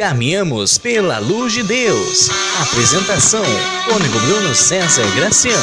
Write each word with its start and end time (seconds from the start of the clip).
Caminhamos 0.00 0.78
pela 0.78 1.18
luz 1.18 1.52
de 1.52 1.62
Deus. 1.62 2.30
Apresentação: 2.62 3.44
Cônigo 3.86 4.18
Bruno 4.20 4.54
César 4.54 5.04
Graciano. 5.14 5.60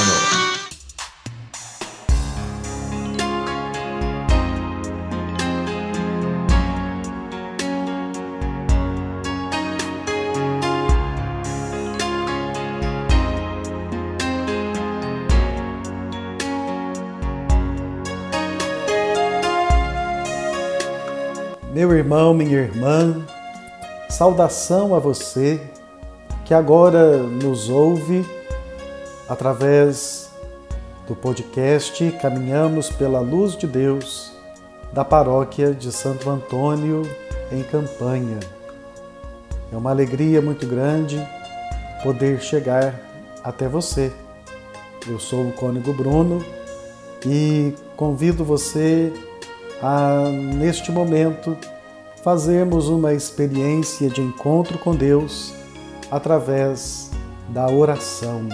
Meu 21.73 21.91
irmão, 21.91 22.35
minha 22.35 22.59
irmã, 22.59 23.25
saudação 24.17 24.95
a 24.95 24.99
você 24.99 25.61
que 26.43 26.51
agora 26.51 27.17
nos 27.17 27.69
ouve 27.69 28.25
através 29.29 30.31
do 31.07 31.15
podcast 31.15 32.11
Caminhamos 32.19 32.89
pela 32.89 33.19
Luz 33.19 33.55
de 33.55 33.67
Deus 33.67 34.33
da 34.91 35.05
paróquia 35.05 35.71
de 35.71 35.91
Santo 35.91 36.31
Antônio, 36.31 37.03
em 37.51 37.61
Campanha. 37.61 38.39
É 39.71 39.77
uma 39.77 39.91
alegria 39.91 40.41
muito 40.41 40.65
grande 40.65 41.23
poder 42.01 42.41
chegar 42.41 42.99
até 43.43 43.67
você. 43.67 44.11
Eu 45.07 45.19
sou 45.19 45.47
o 45.47 45.53
Cônigo 45.53 45.93
Bruno 45.93 46.43
e 47.23 47.71
convido 47.95 48.43
você 48.43 49.13
a, 49.79 50.27
neste 50.31 50.91
momento, 50.91 51.55
fazermos 52.23 52.87
uma 52.87 53.13
experiência 53.13 54.09
de 54.09 54.21
encontro 54.21 54.77
com 54.79 54.95
Deus 54.95 55.53
através 56.11 57.09
da 57.49 57.69
oração. 57.69 58.47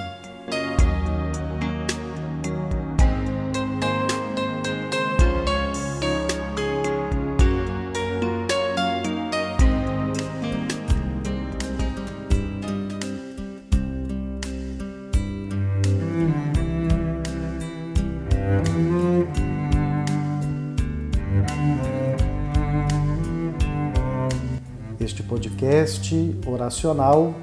Podcast 25.83 26.39
oracional 26.47 27.35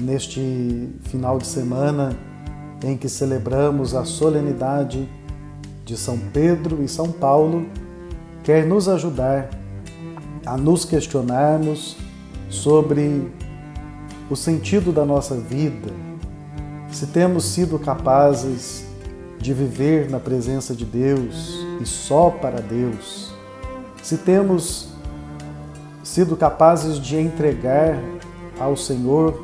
neste 0.00 0.88
final 1.02 1.36
de 1.36 1.46
semana 1.46 2.16
em 2.82 2.96
que 2.96 3.06
celebramos 3.06 3.94
a 3.94 4.06
solenidade 4.06 5.06
de 5.84 5.94
São 5.94 6.18
Pedro 6.32 6.82
e 6.82 6.88
São 6.88 7.12
Paulo, 7.12 7.66
quer 8.42 8.64
nos 8.64 8.88
ajudar 8.88 9.50
a 10.46 10.56
nos 10.56 10.86
questionarmos 10.86 11.98
sobre 12.48 13.30
o 14.30 14.36
sentido 14.36 14.90
da 14.90 15.04
nossa 15.04 15.34
vida, 15.34 15.92
se 16.90 17.08
temos 17.08 17.44
sido 17.44 17.78
capazes 17.78 18.86
de 19.38 19.52
viver 19.52 20.08
na 20.08 20.18
presença 20.18 20.74
de 20.74 20.86
Deus 20.86 21.58
e 21.78 21.84
só 21.84 22.30
para 22.30 22.62
Deus, 22.62 23.34
se 24.02 24.16
temos 24.16 24.87
sido 26.18 26.36
capazes 26.36 26.98
de 26.98 27.16
entregar 27.16 27.96
ao 28.58 28.76
Senhor 28.76 29.40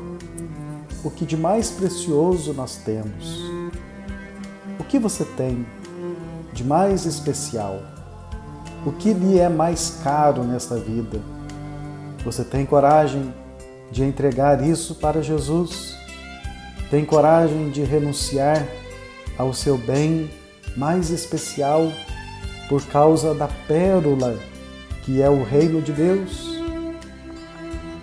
o 1.05 1.09
que 1.09 1.25
de 1.25 1.37
mais 1.37 1.71
precioso 1.71 2.53
nós 2.53 2.75
temos. 2.75 3.49
O 4.77 4.83
que 4.83 4.99
você 4.99 5.23
tem 5.23 5.65
de 6.51 6.65
mais 6.65 7.05
especial? 7.05 7.79
O 8.85 8.91
que 8.91 9.13
lhe 9.13 9.39
é 9.39 9.47
mais 9.47 10.01
caro 10.03 10.43
nesta 10.43 10.75
vida? 10.75 11.21
Você 12.25 12.43
tem 12.43 12.65
coragem 12.65 13.33
de 13.89 14.03
entregar 14.03 14.61
isso 14.61 14.95
para 14.95 15.23
Jesus? 15.23 15.97
Tem 16.91 17.05
coragem 17.05 17.69
de 17.69 17.83
renunciar 17.83 18.67
ao 19.37 19.53
seu 19.53 19.77
bem 19.77 20.29
mais 20.75 21.09
especial 21.09 21.89
por 22.67 22.85
causa 22.87 23.33
da 23.33 23.47
pérola 23.65 24.37
que 25.03 25.21
é 25.21 25.29
o 25.29 25.41
reino 25.41 25.81
de 25.81 25.93
Deus? 25.93 26.54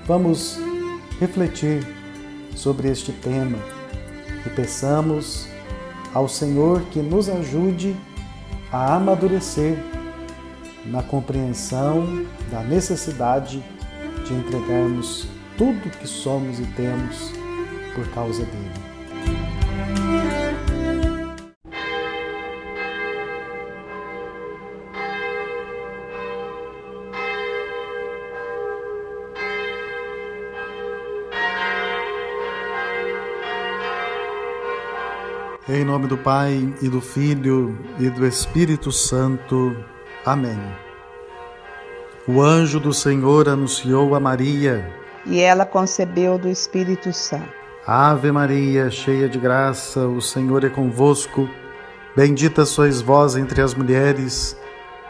Vamos 0.04 0.58
refletir 1.20 1.86
sobre 2.56 2.88
este 2.88 3.12
tema 3.12 3.56
e 4.44 4.50
peçamos 4.50 5.46
ao 6.12 6.28
Senhor 6.28 6.82
que 6.90 6.98
nos 6.98 7.28
ajude 7.28 7.96
a 8.72 8.96
amadurecer 8.96 9.78
na 10.86 11.04
compreensão 11.04 12.26
da 12.50 12.62
necessidade 12.62 13.62
de 14.26 14.34
entregarmos 14.34 15.28
tudo 15.56 15.90
que 15.98 16.08
somos 16.08 16.58
e 16.58 16.64
temos 16.74 17.32
por 17.94 18.08
causa 18.08 18.44
dele. 18.44 18.91
Em 35.72 35.86
nome 35.86 36.06
do 36.06 36.18
Pai 36.18 36.70
e 36.82 36.88
do 36.90 37.00
Filho 37.00 37.74
e 37.98 38.10
do 38.10 38.26
Espírito 38.26 38.92
Santo. 38.92 39.74
Amém. 40.22 40.60
O 42.28 42.42
anjo 42.42 42.78
do 42.78 42.92
Senhor 42.92 43.48
anunciou 43.48 44.14
a 44.14 44.20
Maria. 44.20 44.86
E 45.24 45.40
ela 45.40 45.64
concebeu 45.64 46.36
do 46.36 46.46
Espírito 46.46 47.10
Santo. 47.14 47.48
Ave 47.86 48.30
Maria, 48.30 48.90
cheia 48.90 49.26
de 49.26 49.38
graça, 49.38 50.06
o 50.06 50.20
Senhor 50.20 50.62
é 50.62 50.68
convosco. 50.68 51.48
Bendita 52.14 52.66
sois 52.66 53.00
vós 53.00 53.34
entre 53.34 53.62
as 53.62 53.74
mulheres, 53.74 54.54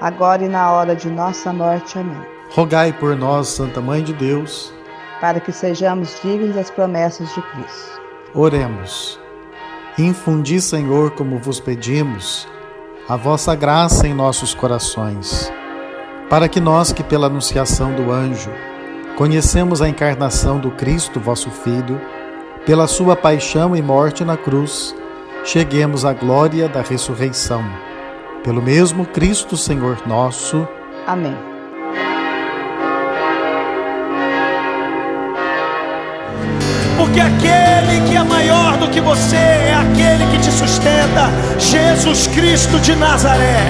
agora 0.00 0.44
e 0.44 0.48
na 0.48 0.72
hora 0.72 0.94
de 0.94 1.08
nossa 1.08 1.52
morte. 1.52 1.98
Amém. 1.98 2.20
Rogai 2.50 2.92
por 2.92 3.16
nós, 3.16 3.48
Santa 3.48 3.80
Mãe 3.80 4.02
de 4.02 4.12
Deus, 4.12 4.72
para 5.20 5.40
que 5.40 5.52
sejamos 5.52 6.20
dignos 6.22 6.54
das 6.54 6.70
promessas 6.70 7.28
de 7.34 7.42
Cristo. 7.42 8.00
Oremos. 8.34 9.18
Infundi, 9.98 10.60
Senhor, 10.60 11.12
como 11.12 11.38
vos 11.38 11.58
pedimos, 11.58 12.46
a 13.08 13.16
vossa 13.16 13.54
graça 13.54 14.06
em 14.06 14.14
nossos 14.14 14.54
corações 14.54 15.50
para 16.28 16.48
que 16.48 16.60
nós 16.60 16.92
que 16.92 17.04
pela 17.04 17.26
anunciação 17.26 17.92
do 17.92 18.10
anjo 18.10 18.50
conhecemos 19.16 19.80
a 19.80 19.88
encarnação 19.88 20.58
do 20.58 20.70
Cristo, 20.72 21.18
vosso 21.20 21.50
Filho, 21.50 22.00
pela 22.66 22.86
sua 22.86 23.16
paixão 23.16 23.76
e 23.76 23.80
morte 23.80 24.24
na 24.24 24.36
cruz, 24.36 24.94
cheguemos 25.44 26.04
à 26.04 26.12
glória 26.12 26.68
da 26.68 26.82
ressurreição. 26.82 27.64
Pelo 28.46 28.62
mesmo 28.62 29.04
Cristo, 29.04 29.56
Senhor 29.56 30.06
nosso. 30.06 30.68
Amém. 31.04 31.36
Porque 36.96 37.18
aquele 37.18 38.08
que 38.08 38.16
é 38.16 38.22
maior 38.22 38.76
do 38.76 38.88
que 38.88 39.00
você 39.00 39.34
é 39.34 39.74
aquele 39.74 40.30
que 40.30 40.38
te 40.38 40.52
sustenta, 40.52 41.28
Jesus 41.58 42.28
Cristo 42.28 42.78
de 42.78 42.94
Nazaré. 42.94 43.66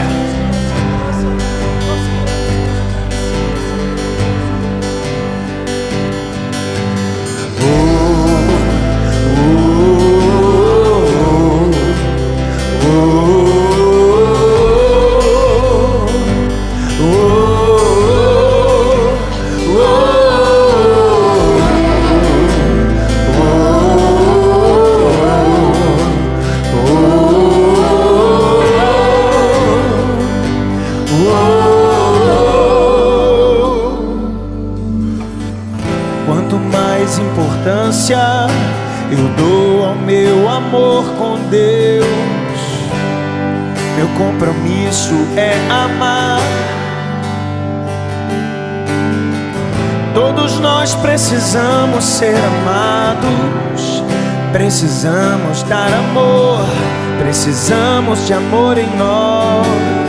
Precisamos 54.57 55.63
dar 55.65 55.93
amor, 55.93 56.65
precisamos 57.19 58.27
de 58.27 58.33
amor 58.33 58.79
em 58.79 58.89
nós. 58.97 60.06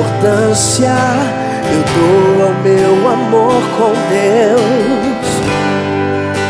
Importância 0.00 0.96
eu 1.70 1.82
dou 1.94 2.46
ao 2.46 2.54
meu 2.62 2.94
amor 3.08 3.62
com 3.76 3.92
Deus. 4.08 4.60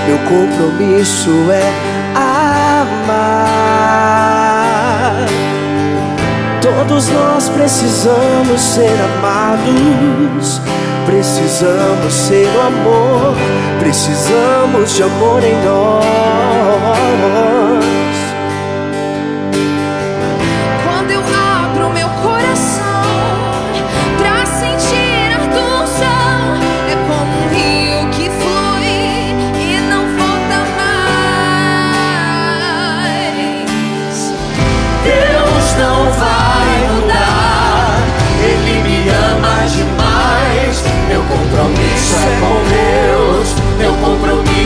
Meu 0.07 0.19
compromisso 0.29 1.33
é 1.51 1.73
amar. 2.15 3.17
Todos 6.63 7.09
nós 7.09 7.49
precisamos 7.49 8.61
ser 8.61 8.97
amados. 9.19 10.61
Precisamos 11.07 12.13
ser 12.13 12.47
o 12.57 12.61
amor, 12.61 13.35
precisamos 13.81 14.95
de 14.95 15.03
amor 15.03 15.43
em 15.43 15.57
nós. 15.65 17.01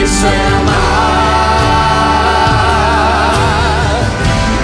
Compromisso 0.05 0.27
é 0.27 0.47
amar. 0.49 0.85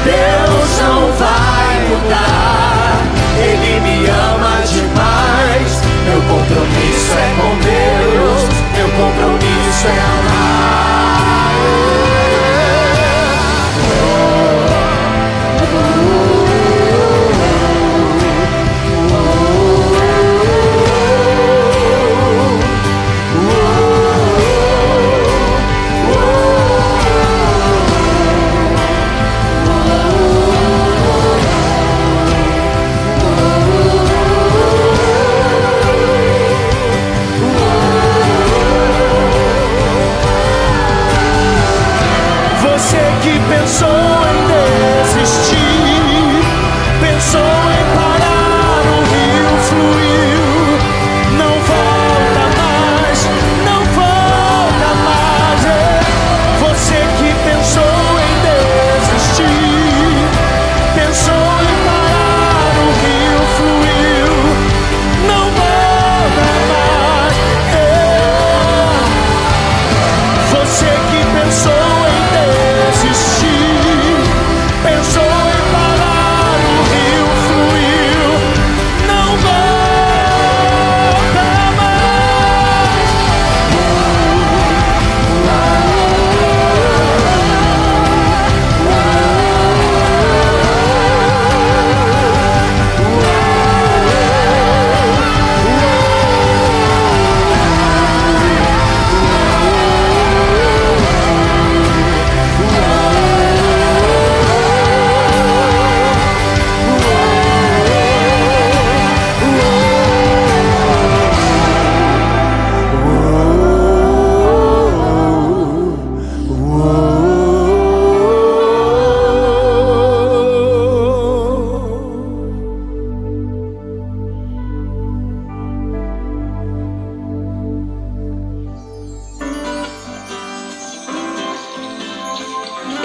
Deus 0.05 0.71
não 0.81 1.13
vai 1.13 1.81
mudar, 1.89 3.01
Ele 3.39 3.81
me 3.81 4.07
ama 4.07 4.61
demais. 4.67 5.81
Meu 6.05 6.21
compromisso 6.23 7.13
é 7.13 7.35
com 7.41 7.53
Deus, 7.59 8.43
meu 8.77 8.89
compromisso 8.91 9.87
é 9.87 9.89
amar. 9.91 10.30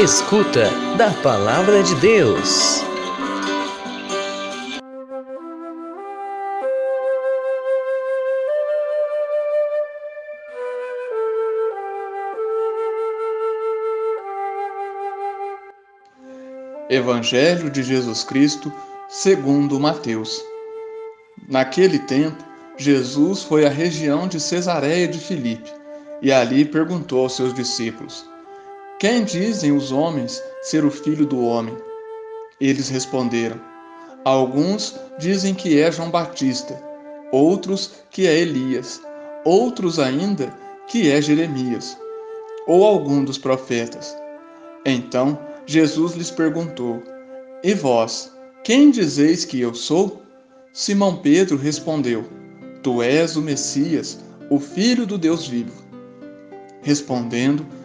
Escuta 0.06 0.70
da 1.00 1.10
Palavra 1.24 1.82
de 1.82 1.96
Deus. 1.96 2.84
Evangelho 16.88 17.72
de 17.72 17.82
Jesus 17.82 18.24
Cristo, 18.24 18.72
segundo 19.10 19.80
Mateus. 19.80 20.40
Naquele 21.50 21.98
tempo, 21.98 22.46
Jesus 22.78 23.42
foi 23.42 23.66
à 23.66 23.70
região 23.70 24.28
de 24.28 24.40
Cesareia 24.40 25.08
de 25.08 25.18
Filipe 25.18 25.74
e 26.22 26.32
ali 26.32 26.64
perguntou 26.64 27.24
aos 27.24 27.36
seus 27.36 27.56
discípulos: 27.56 28.35
quem 28.98 29.25
dizem 29.25 29.74
os 29.74 29.92
homens 29.92 30.42
ser 30.62 30.86
o 30.86 30.92
filho 30.92 31.25
do 31.25 31.42
homem? 31.42 31.75
Eles 32.62 32.88
responderam: 32.88 33.60
Alguns 34.24 34.98
dizem 35.20 35.54
que 35.54 35.82
é 35.82 35.92
João 35.92 36.10
Batista, 36.10 36.82
outros 37.30 37.92
que 38.10 38.25
é 38.25 38.40
Elias, 38.40 39.02
outros 39.44 40.00
ainda 40.00 40.48
que 40.88 41.12
é 41.12 41.22
Jeremias, 41.22 41.98
ou 42.68 42.86
algum 42.86 43.24
dos 43.24 43.38
profetas. 43.38 44.16
Então 44.86 45.38
Jesus 45.66 46.14
lhes 46.14 46.32
perguntou: 46.32 47.04
E 47.64 47.74
vós, 47.74 48.32
quem 48.64 48.92
dizeis 48.92 49.44
que 49.44 49.60
eu 49.60 49.74
sou? 49.74 50.22
Simão 50.72 51.18
Pedro 51.18 51.58
respondeu: 51.58 52.24
Tu 52.82 53.02
és 53.02 53.36
o 53.36 53.42
Messias, 53.42 54.20
o 54.50 54.58
Filho 54.58 55.06
do 55.06 55.18
Deus 55.18 55.48
vivo. 55.48 55.84
Respondendo, 56.82 57.66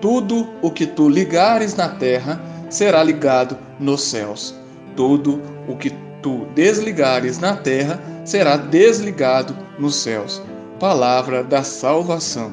Tudo 0.00 0.48
o 0.62 0.70
que 0.70 0.86
tu 0.86 1.10
ligares 1.10 1.74
na 1.74 1.88
terra 1.88 2.40
será 2.70 3.02
ligado 3.02 3.56
nos 3.78 4.02
céus. 4.02 4.54
Tudo 4.96 5.42
o 5.68 5.76
que 5.76 5.90
tu 6.22 6.46
desligares 6.54 7.38
na 7.38 7.54
terra 7.56 8.00
será 8.24 8.56
desligado 8.56 9.54
nos 9.78 9.96
céus. 9.96 10.42
Palavra 10.78 11.44
da 11.44 11.62
salvação. 11.62 12.50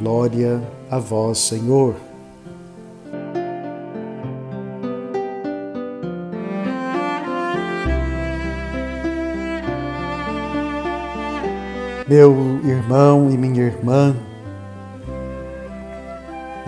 Glória 0.00 0.60
a 0.90 0.98
vós, 0.98 1.38
Senhor. 1.38 1.94
Meu 12.08 12.58
irmão 12.64 13.30
e 13.30 13.36
minha 13.36 13.64
irmã, 13.64 14.16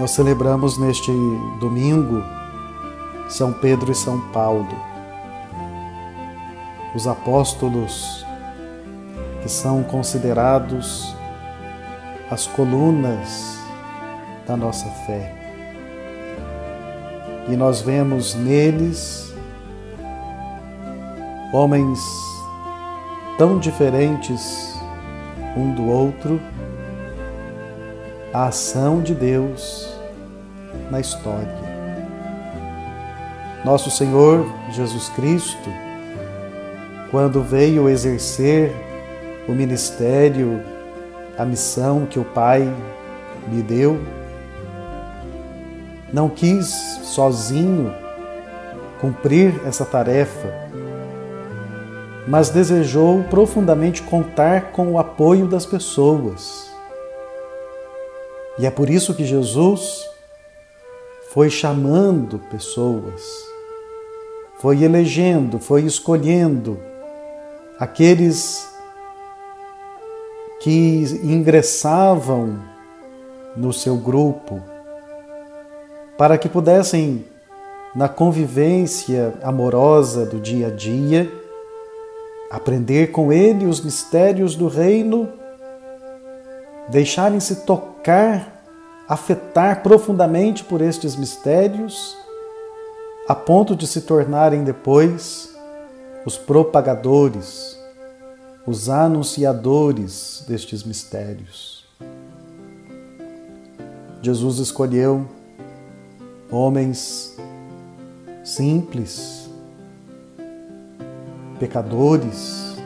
nós 0.00 0.12
celebramos 0.12 0.78
neste 0.78 1.12
domingo 1.60 2.24
São 3.28 3.52
Pedro 3.52 3.92
e 3.92 3.94
São 3.94 4.18
Paulo, 4.30 4.66
os 6.94 7.06
apóstolos 7.06 8.24
que 9.42 9.48
são 9.50 9.82
considerados 9.82 11.14
as 12.30 12.46
colunas 12.46 13.58
da 14.46 14.56
nossa 14.56 14.86
fé. 15.06 15.36
E 17.50 17.54
nós 17.54 17.82
vemos 17.82 18.34
neles 18.34 19.34
homens 21.52 22.00
tão 23.36 23.58
diferentes 23.58 24.74
um 25.54 25.74
do 25.74 25.86
outro 25.86 26.40
a 28.32 28.46
ação 28.46 29.02
de 29.02 29.14
Deus 29.14 29.89
na 30.90 31.00
história. 31.00 31.70
Nosso 33.64 33.90
Senhor 33.90 34.50
Jesus 34.70 35.08
Cristo, 35.10 35.70
quando 37.10 37.42
veio 37.42 37.88
exercer 37.88 38.72
o 39.48 39.52
ministério, 39.52 40.62
a 41.36 41.44
missão 41.44 42.06
que 42.06 42.18
o 42.18 42.24
Pai 42.24 42.62
lhe 43.52 43.62
deu, 43.62 44.00
não 46.12 46.28
quis 46.28 46.66
sozinho 47.02 47.94
cumprir 49.00 49.54
essa 49.66 49.84
tarefa, 49.84 50.52
mas 52.26 52.50
desejou 52.50 53.22
profundamente 53.24 54.02
contar 54.02 54.72
com 54.72 54.92
o 54.92 54.98
apoio 54.98 55.46
das 55.46 55.64
pessoas. 55.64 56.70
E 58.58 58.66
é 58.66 58.70
por 58.70 58.90
isso 58.90 59.14
que 59.14 59.24
Jesus 59.24 60.09
foi 61.32 61.48
chamando 61.48 62.40
pessoas, 62.50 63.22
foi 64.58 64.82
elegendo, 64.82 65.60
foi 65.60 65.82
escolhendo 65.82 66.78
aqueles 67.78 68.68
que 70.60 71.04
ingressavam 71.22 72.58
no 73.56 73.72
seu 73.72 73.96
grupo 73.96 74.60
para 76.18 76.36
que 76.36 76.48
pudessem, 76.48 77.24
na 77.94 78.08
convivência 78.08 79.32
amorosa 79.42 80.26
do 80.26 80.38
dia 80.40 80.66
a 80.66 80.70
dia, 80.70 81.30
aprender 82.50 83.12
com 83.12 83.32
ele 83.32 83.66
os 83.66 83.80
mistérios 83.80 84.56
do 84.56 84.66
reino, 84.66 85.28
deixarem-se 86.88 87.64
tocar, 87.64 88.59
afetar 89.10 89.82
profundamente 89.82 90.62
por 90.62 90.80
estes 90.80 91.16
mistérios, 91.16 92.16
a 93.26 93.34
ponto 93.34 93.74
de 93.74 93.84
se 93.84 94.02
tornarem 94.02 94.62
depois 94.62 95.52
os 96.24 96.38
propagadores, 96.38 97.76
os 98.64 98.88
anunciadores 98.88 100.44
destes 100.46 100.84
mistérios. 100.84 101.84
Jesus 104.22 104.58
escolheu 104.58 105.26
homens 106.48 107.36
simples, 108.44 109.50
pecadores. 111.58 112.76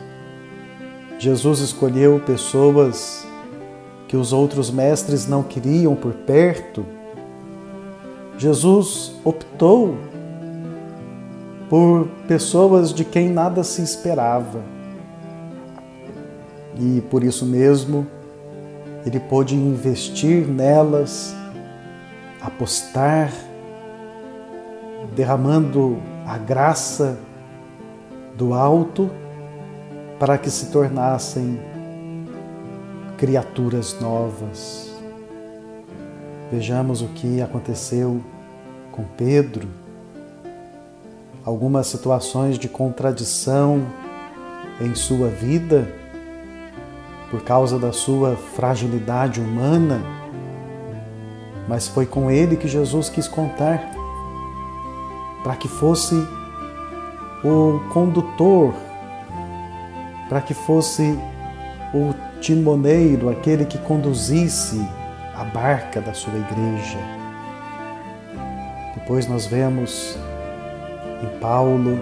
Jesus 1.19 1.59
escolheu 1.59 2.19
pessoas 2.19 3.24
que 4.15 4.17
os 4.17 4.31
outros 4.31 4.71
mestres 4.71 5.27
não 5.27 5.43
queriam 5.43 5.93
por 5.93 6.13
perto. 6.13 6.85
Jesus 8.37 9.13
optou 9.25 9.97
por 11.69 12.07
pessoas 12.25 12.93
de 12.93 13.03
quem 13.03 13.29
nada 13.29 13.61
se 13.61 13.81
esperava. 13.81 14.61
E 16.79 17.01
por 17.09 17.25
isso 17.25 17.45
mesmo, 17.45 18.07
ele 19.05 19.19
pôde 19.19 19.53
investir 19.53 20.47
nelas, 20.47 21.35
apostar, 22.39 23.33
derramando 25.13 25.97
a 26.25 26.37
graça 26.37 27.17
do 28.37 28.53
alto 28.53 29.11
para 30.17 30.37
que 30.37 30.49
se 30.49 30.67
tornassem 30.67 31.74
criaturas 33.17 33.99
novas. 33.99 34.91
Vejamos 36.51 37.01
o 37.01 37.07
que 37.07 37.41
aconteceu 37.41 38.21
com 38.91 39.03
Pedro, 39.03 39.67
algumas 41.43 41.87
situações 41.87 42.57
de 42.57 42.67
contradição 42.67 43.85
em 44.81 44.93
sua 44.93 45.29
vida 45.29 45.87
por 47.31 47.41
causa 47.43 47.79
da 47.79 47.91
sua 47.91 48.35
fragilidade 48.35 49.41
humana, 49.41 50.01
mas 51.67 51.87
foi 51.87 52.05
com 52.05 52.29
ele 52.29 52.55
que 52.55 52.67
Jesus 52.67 53.09
quis 53.09 53.27
contar 53.27 53.91
para 55.43 55.55
que 55.55 55.67
fosse 55.67 56.15
o 57.43 57.79
condutor, 57.91 58.73
para 60.29 60.41
que 60.41 60.53
fosse 60.53 61.17
o 61.93 62.13
timoneiro, 62.45 63.27
aquele 63.29 63.65
que 63.65 63.79
conduzisse 63.79 64.79
a 65.35 65.43
barca 65.45 65.99
da 65.99 66.13
sua 66.13 66.33
igreja. 66.35 66.99
Depois 68.93 69.27
nós 69.27 69.47
vemos 69.47 70.15
em 71.23 71.39
Paulo 71.39 71.99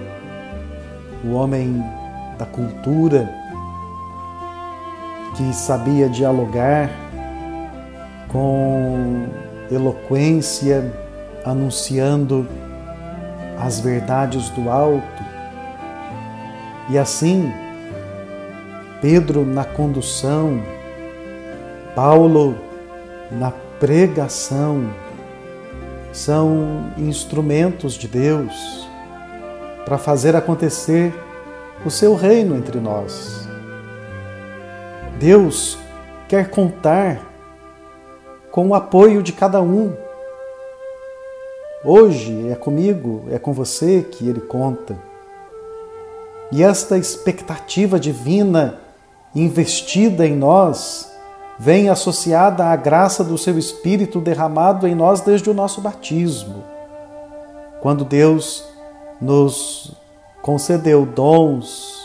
o 1.24 1.32
homem 1.32 1.82
da 2.38 2.46
cultura 2.46 3.34
que 5.38 5.54
sabia 5.54 6.10
dialogar 6.10 6.90
com 8.28 9.26
eloquência, 9.72 10.94
anunciando 11.46 12.46
as 13.58 13.80
verdades 13.80 14.50
do 14.50 14.70
alto 14.70 15.24
e 16.90 16.98
assim, 16.98 17.50
Pedro 19.04 19.46
na 19.46 19.66
condução, 19.66 20.64
Paulo 21.94 22.56
na 23.30 23.52
pregação, 23.78 24.90
são 26.14 26.90
instrumentos 26.98 27.96
de 27.96 28.08
Deus 28.08 28.88
para 29.84 29.98
fazer 29.98 30.38
acontecer 30.38 31.14
o 31.86 31.92
seu 31.92 32.16
reino 32.16 32.56
entre 32.56 32.80
nós. 32.80 33.46
Deus 35.20 35.78
quer 36.30 36.50
contar 36.50 37.30
com 38.52 38.70
o 38.70 38.74
apoio 38.74 39.22
de 39.22 39.34
cada 39.34 39.62
um. 39.62 39.94
Hoje 41.84 42.48
é 42.50 42.56
comigo, 42.56 43.26
é 43.30 43.38
com 43.38 43.52
você 43.52 44.02
que 44.02 44.30
ele 44.30 44.40
conta. 44.40 44.96
E 46.54 46.64
esta 46.64 46.98
expectativa 46.98 48.00
divina 48.00 48.83
investida 49.36 50.26
em 50.26 50.36
nós 50.36 51.12
vem 51.58 51.90
associada 51.90 52.66
à 52.66 52.76
graça 52.76 53.24
do 53.24 53.38
seu 53.38 53.58
Espírito 53.58 54.20
derramado 54.20 54.88
em 54.88 54.96
nós 54.96 55.22
desde 55.22 55.50
o 55.50 55.54
nosso 55.54 55.82
batismo. 55.82 56.64
Quando 57.82 58.04
Deus 58.04 58.68
nos 59.20 59.94
concedeu 60.42 61.06
dons 61.06 62.04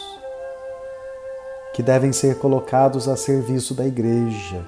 que 1.75 1.83
devem 1.83 2.13
ser 2.13 2.39
colocados 2.39 3.09
a 3.09 3.17
serviço 3.17 3.75
da 3.75 3.87
igreja. 3.87 4.65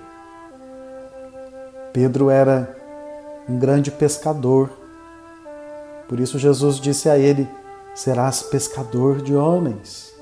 Pedro 1.93 2.31
era 2.31 2.77
um 3.49 3.59
grande 3.59 3.91
pescador. 3.91 4.71
Por 6.09 6.21
isso 6.21 6.39
Jesus 6.39 6.79
disse 6.79 7.09
a 7.09 7.19
ele: 7.19 7.49
Serás 7.95 8.43
pescador 8.43 9.21
de 9.21 9.35
homens. 9.35 10.15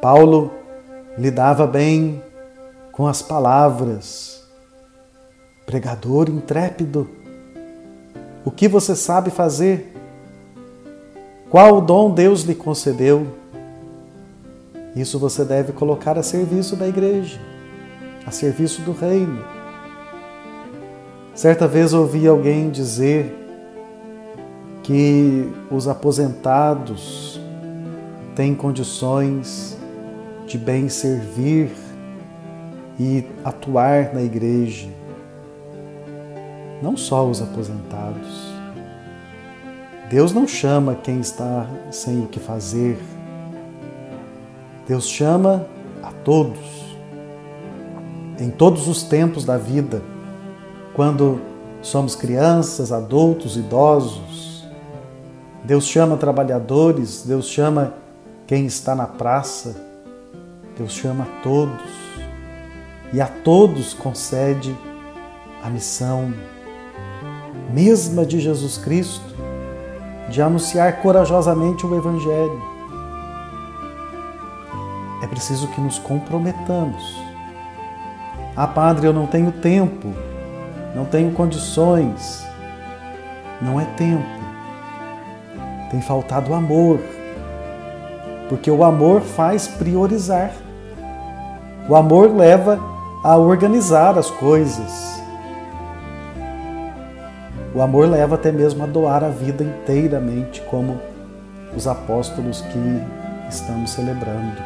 Paulo 0.00 0.50
lidava 1.16 1.66
bem 1.66 2.22
com 2.90 3.06
as 3.06 3.22
palavras. 3.22 4.42
Pregador 5.66 6.28
intrépido. 6.28 7.08
O 8.44 8.50
que 8.50 8.66
você 8.68 8.96
sabe 8.96 9.30
fazer? 9.30 9.94
Qual 11.48 11.80
dom 11.80 12.12
Deus 12.12 12.42
lhe 12.42 12.54
concedeu? 12.54 13.26
Isso 14.96 15.18
você 15.18 15.44
deve 15.44 15.72
colocar 15.72 16.18
a 16.18 16.22
serviço 16.22 16.76
da 16.76 16.86
igreja, 16.86 17.40
a 18.26 18.30
serviço 18.30 18.82
do 18.82 18.92
reino. 18.92 19.42
Certa 21.34 21.66
vez 21.66 21.94
ouvi 21.94 22.26
alguém 22.26 22.70
dizer 22.70 23.38
que 24.82 25.50
os 25.70 25.88
aposentados 25.88 27.40
têm 28.34 28.54
condições 28.54 29.78
de 30.52 30.58
bem 30.58 30.86
servir 30.86 31.70
e 33.00 33.24
atuar 33.42 34.12
na 34.12 34.20
igreja. 34.20 34.86
Não 36.82 36.94
só 36.94 37.26
os 37.26 37.40
aposentados. 37.40 38.52
Deus 40.10 40.34
não 40.34 40.46
chama 40.46 40.94
quem 40.94 41.20
está 41.20 41.66
sem 41.90 42.20
o 42.20 42.26
que 42.26 42.38
fazer. 42.38 42.98
Deus 44.86 45.08
chama 45.08 45.66
a 46.02 46.12
todos, 46.12 46.98
em 48.38 48.50
todos 48.50 48.88
os 48.88 49.02
tempos 49.04 49.46
da 49.46 49.56
vida, 49.56 50.02
quando 50.92 51.40
somos 51.80 52.14
crianças, 52.14 52.92
adultos, 52.92 53.56
idosos. 53.56 54.68
Deus 55.64 55.86
chama 55.86 56.18
trabalhadores, 56.18 57.22
Deus 57.24 57.46
chama 57.46 57.94
quem 58.46 58.66
está 58.66 58.94
na 58.94 59.06
praça, 59.06 59.91
Deus 60.82 60.94
chama 60.94 61.22
a 61.22 61.42
todos 61.44 61.80
e 63.12 63.20
a 63.20 63.28
todos 63.28 63.94
concede 63.94 64.76
a 65.62 65.70
missão 65.70 66.34
mesma 67.72 68.26
de 68.26 68.40
Jesus 68.40 68.78
Cristo 68.78 69.32
de 70.28 70.42
anunciar 70.42 71.00
corajosamente 71.00 71.86
o 71.86 71.96
Evangelho. 71.96 72.60
É 75.22 75.26
preciso 75.28 75.68
que 75.68 75.80
nos 75.80 76.00
comprometamos. 76.00 77.16
Ah, 78.56 78.66
Padre, 78.66 79.06
eu 79.06 79.12
não 79.12 79.28
tenho 79.28 79.52
tempo, 79.52 80.12
não 80.96 81.04
tenho 81.04 81.30
condições. 81.30 82.44
Não 83.60 83.80
é 83.80 83.84
tempo. 83.84 84.26
Tem 85.92 86.02
faltado 86.02 86.52
amor. 86.52 86.98
Porque 88.48 88.68
o 88.68 88.82
amor 88.82 89.20
faz 89.20 89.68
priorizar. 89.68 90.50
O 91.88 91.96
amor 91.96 92.30
leva 92.34 92.78
a 93.24 93.36
organizar 93.36 94.16
as 94.16 94.30
coisas. 94.30 95.20
O 97.74 97.82
amor 97.82 98.08
leva 98.08 98.36
até 98.36 98.52
mesmo 98.52 98.84
a 98.84 98.86
doar 98.86 99.24
a 99.24 99.28
vida 99.28 99.64
inteiramente, 99.64 100.60
como 100.70 101.00
os 101.76 101.86
apóstolos 101.86 102.60
que 102.60 103.02
estamos 103.48 103.90
celebrando. 103.90 104.62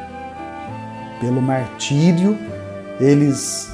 Pelo 1.20 1.40
martírio, 1.40 2.37
eles 3.00 3.70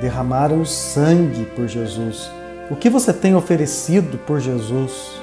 derramaram 0.00 0.64
sangue 0.64 1.46
por 1.56 1.66
Jesus. 1.66 2.30
O 2.70 2.76
que 2.76 2.90
você 2.90 3.12
tem 3.12 3.34
oferecido 3.34 4.18
por 4.18 4.40
Jesus? 4.40 5.20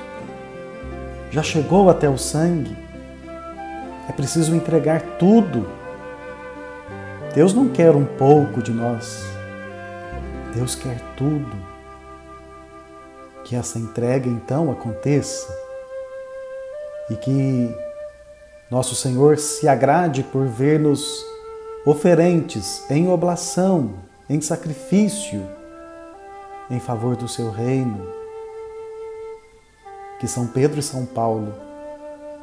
Já 1.29 1.43
chegou 1.43 1.89
até 1.89 2.09
o 2.09 2.17
sangue? 2.17 2.75
É 4.07 4.11
preciso 4.11 4.55
entregar 4.55 5.01
tudo 5.19 5.78
Deus 7.33 7.53
não 7.53 7.69
quer 7.69 7.91
um 7.91 8.05
pouco 8.05 8.61
de 8.61 8.71
nós. 8.71 9.23
Deus 10.53 10.75
quer 10.75 10.99
tudo. 11.15 11.55
Que 13.43 13.55
essa 13.55 13.77
entrega 13.77 14.27
então 14.27 14.71
aconteça 14.71 15.47
e 17.09 17.15
que 17.15 17.75
nosso 18.69 18.95
Senhor 18.95 19.37
se 19.37 19.67
agrade 19.67 20.23
por 20.23 20.45
ver-nos 20.45 21.25
oferentes 21.85 22.83
em 22.89 23.09
oblação, 23.09 23.95
em 24.29 24.39
sacrifício, 24.41 25.43
em 26.69 26.79
favor 26.79 27.15
do 27.15 27.27
seu 27.27 27.49
reino. 27.49 28.07
Que 30.19 30.27
São 30.27 30.45
Pedro 30.45 30.79
e 30.79 30.83
São 30.83 31.05
Paulo 31.05 31.53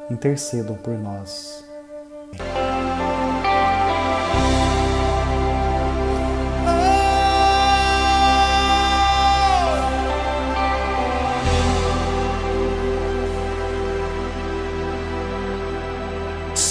intercedam 0.09 0.75
por 0.75 0.97
nós. 0.97 1.63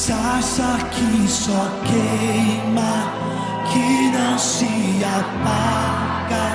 Sarça 0.07 0.79
que 0.92 1.27
só 1.27 1.69
queima, 1.85 2.95
que 3.73 4.16
não 4.16 4.38
se 4.38 5.03
apaga. 5.03 6.47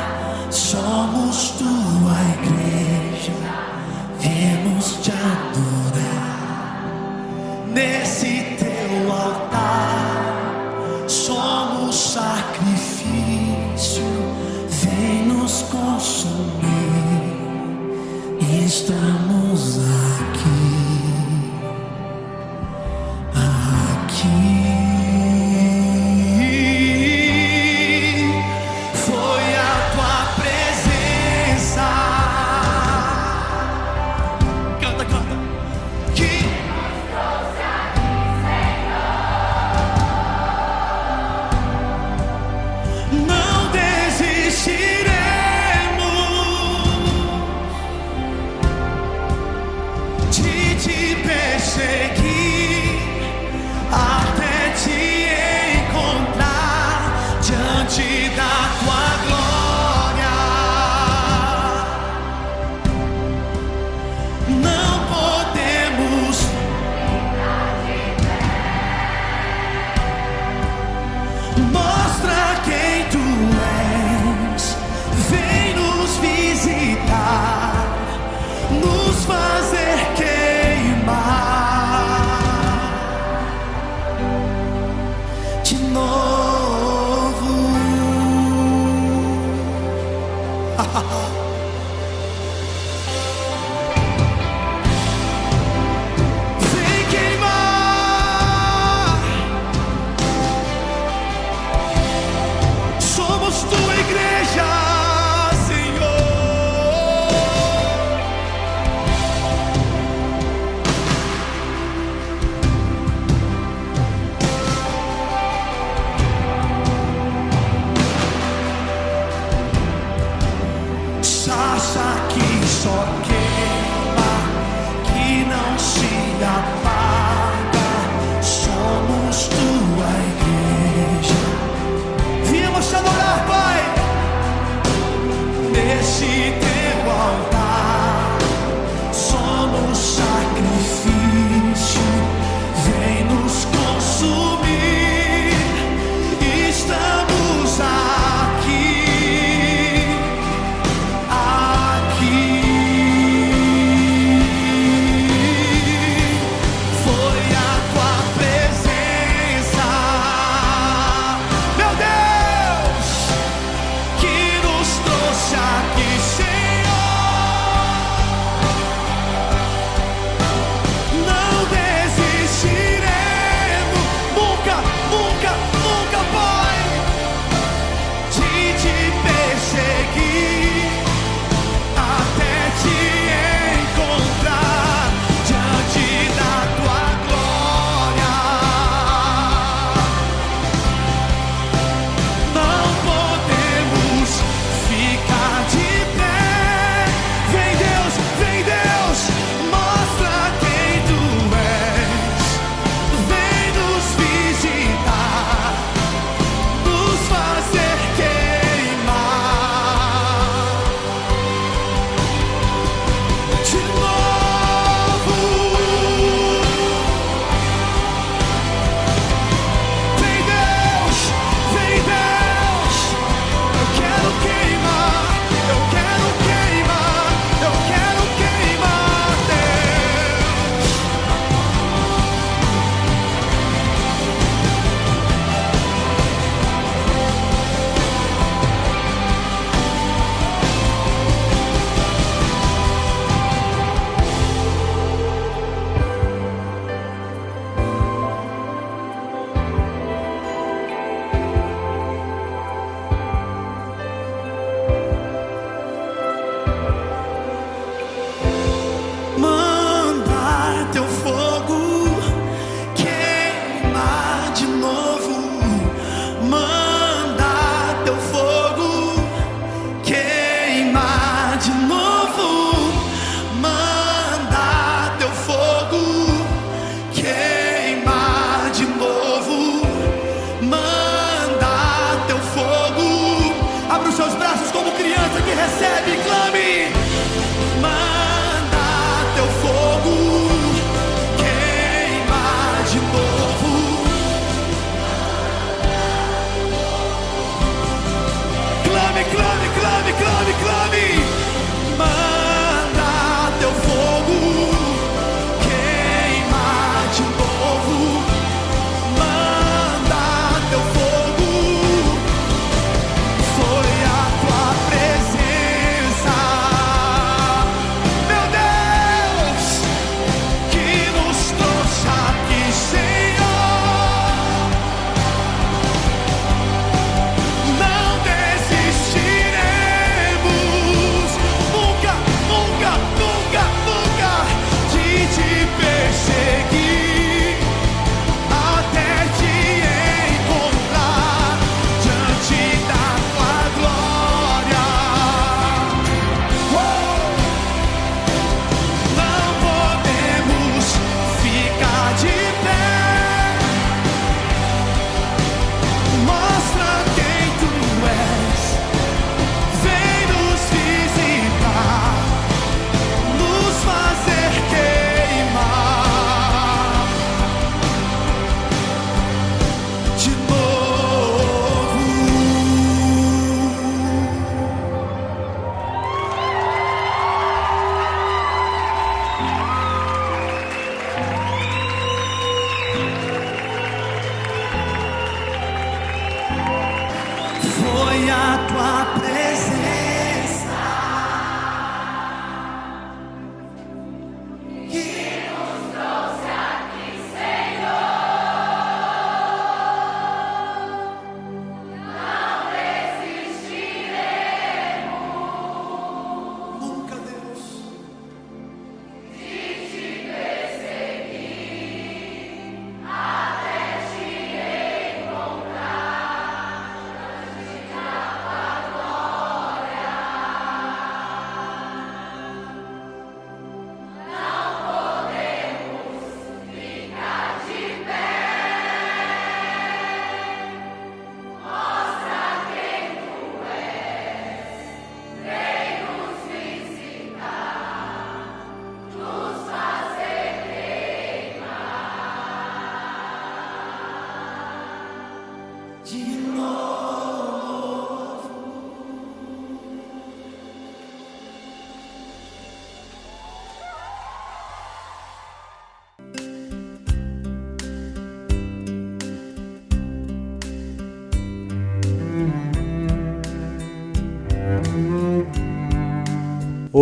Somos 0.50 1.56
tua 1.60 2.16
igreja, 2.46 2.81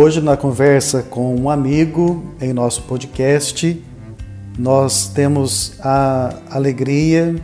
Hoje, 0.02 0.18
na 0.22 0.34
conversa 0.34 1.02
com 1.02 1.36
um 1.36 1.50
amigo 1.50 2.24
em 2.40 2.54
nosso 2.54 2.84
podcast, 2.84 3.84
nós 4.58 5.08
temos 5.08 5.74
a 5.78 6.36
alegria 6.50 7.36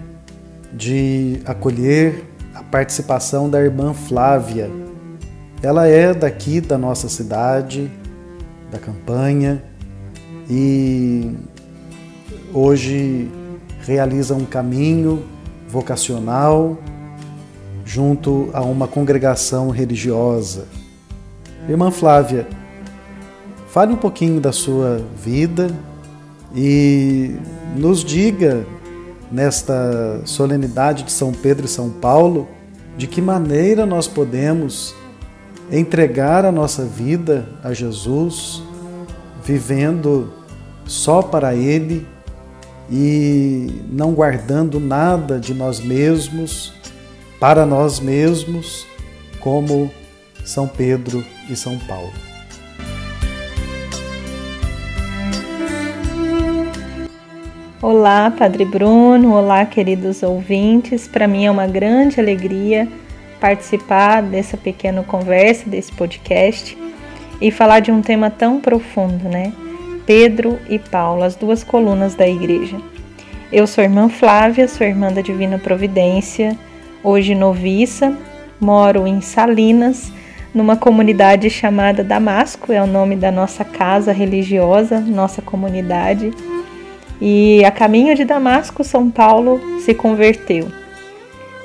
de 0.73 1.39
acolher 1.45 2.25
a 2.55 2.63
participação 2.63 3.51
da 3.51 3.61
irmã 3.61 3.93
Flávia. 3.93 4.71
Ela 5.63 5.87
é 5.87 6.15
daqui 6.15 6.59
da 6.63 6.79
nossa 6.79 7.11
cidade, 7.11 7.91
da 8.71 8.79
campanha, 8.79 9.63
e 10.49 11.37
hoje 12.55 13.31
realiza 13.83 14.35
um 14.35 14.47
caminho 14.47 15.23
vocacional 15.69 16.79
junto 17.85 18.49
a 18.55 18.63
uma 18.63 18.89
congregação 18.89 19.69
religiosa. 19.69 20.76
Irmã 21.69 21.91
Flávia, 21.91 22.47
fale 23.69 23.93
um 23.93 23.97
pouquinho 23.97 24.41
da 24.41 24.53
sua 24.53 25.03
vida 25.17 25.69
e 26.55 27.37
nos 27.77 28.05
diga, 28.05 28.65
nesta 29.31 30.21
solenidade 30.25 31.03
de 31.03 31.11
São 31.11 31.33
Pedro 31.33 31.67
e 31.67 31.69
São 31.69 31.91
Paulo, 31.91 32.49
de 32.97 33.07
que 33.07 33.21
maneira 33.21 33.85
nós 33.85 34.07
podemos 34.07 34.95
entregar 35.71 36.45
a 36.45 36.53
nossa 36.53 36.85
vida 36.85 37.49
a 37.63 37.73
Jesus, 37.73 38.63
vivendo 39.43 40.33
só 40.87 41.21
para 41.21 41.55
Ele 41.55 42.07
e 42.89 43.83
não 43.91 44.13
guardando 44.13 44.79
nada 44.79 45.41
de 45.41 45.53
nós 45.53 45.81
mesmos, 45.81 46.73
para 47.41 47.67
nós 47.67 47.99
mesmos, 47.99 48.87
como 49.41 49.91
São 50.47 50.69
Pedro 50.69 51.25
e 51.51 51.57
São 51.57 51.77
Paulo. 51.77 52.13
Olá, 57.83 58.31
Padre 58.31 58.65
Bruno, 58.65 59.35
olá, 59.35 59.67
queridos 59.67 60.23
ouvintes. 60.23 61.09
Para 61.09 61.27
mim 61.27 61.47
é 61.47 61.51
uma 61.51 61.67
grande 61.67 62.21
alegria 62.21 62.89
participar 63.41 64.23
dessa 64.23 64.57
pequena 64.57 65.03
conversa, 65.03 65.69
desse 65.69 65.91
podcast 65.93 66.79
e 67.41 67.51
falar 67.51 67.81
de 67.81 67.91
um 67.91 68.01
tema 68.01 68.31
tão 68.31 68.61
profundo, 68.61 69.29
né? 69.29 69.53
Pedro 70.07 70.61
e 70.71 70.79
Paulo, 70.79 71.25
as 71.25 71.35
duas 71.35 71.65
colunas 71.65 72.15
da 72.15 72.27
igreja. 72.27 72.77
Eu 73.53 73.67
sou 73.67 73.83
irmã 73.83 74.09
Flávia, 74.09 74.69
sou 74.69 74.87
irmã 74.87 75.13
da 75.13 75.21
Divina 75.21 75.59
Providência, 75.59 76.57
hoje 77.03 77.35
noviça, 77.35 78.17
moro 78.61 79.09
em 79.09 79.21
Salinas 79.21 80.13
numa 80.57 80.75
comunidade 80.75 81.51
chamada 81.51 82.03
Damasco, 82.03 82.73
é 82.73 82.83
o 82.83 82.87
nome 82.87 83.15
da 83.15 83.31
nossa 83.31 83.63
casa 83.63 84.11
religiosa, 84.11 84.99
nossa 85.01 85.43
comunidade. 85.43 86.33
E 87.21 87.63
a 87.63 87.71
caminho 87.71 88.15
de 88.15 88.25
Damasco, 88.25 88.83
São 88.83 89.11
Paulo 89.11 89.61
se 89.81 89.93
converteu. 89.93 90.73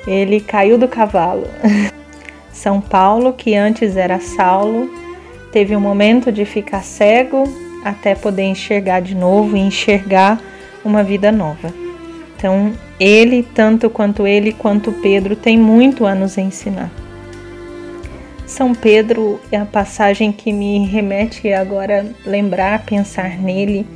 Ele 0.06 0.40
caiu 0.40 0.76
do 0.76 0.86
cavalo. 0.86 1.46
São 2.52 2.82
Paulo, 2.82 3.32
que 3.32 3.54
antes 3.54 3.96
era 3.96 4.20
Saulo, 4.20 4.90
teve 5.50 5.74
um 5.74 5.80
momento 5.80 6.30
de 6.30 6.44
ficar 6.44 6.82
cego 6.82 7.44
até 7.82 8.14
poder 8.14 8.42
enxergar 8.42 9.00
de 9.00 9.14
novo 9.14 9.56
e 9.56 9.60
enxergar 9.60 10.38
uma 10.84 11.02
vida 11.02 11.32
nova. 11.32 11.72
Então, 12.36 12.74
ele, 13.00 13.42
tanto 13.42 13.88
quanto 13.88 14.26
ele 14.26 14.52
quanto 14.52 14.92
Pedro, 14.92 15.34
tem 15.34 15.56
muito 15.56 16.04
a 16.04 16.14
nos 16.14 16.36
ensinar. 16.36 16.90
São 18.52 18.74
Pedro 18.74 19.40
é 19.50 19.56
a 19.56 19.64
passagem 19.64 20.30
que 20.30 20.52
me 20.52 20.86
remete 20.86 21.50
agora 21.54 22.04
lembrar, 22.26 22.84
pensar 22.84 23.38
nele. 23.38 23.86